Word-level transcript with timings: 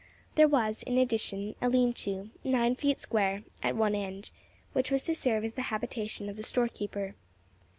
There 0.33 0.47
was, 0.47 0.81
in 0.81 0.97
addition, 0.97 1.53
a 1.61 1.69
lean 1.69 1.93
to, 2.01 2.31
nine 2.43 2.73
feet 2.73 2.99
square, 2.99 3.43
at 3.61 3.75
one 3.75 3.93
end, 3.93 4.31
which 4.73 4.89
was 4.89 5.03
to 5.03 5.13
serve 5.13 5.43
as 5.45 5.53
the 5.53 5.61
habitation 5.69 6.27
of 6.27 6.37
the 6.37 6.43
storekeeper. 6.43 7.13